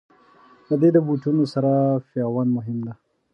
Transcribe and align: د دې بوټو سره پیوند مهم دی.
د 0.67 0.69
دې 0.81 0.89
بوټو 1.05 1.31
سره 1.53 1.71
پیوند 2.11 2.49
مهم 2.57 2.77
دی. 2.85 2.93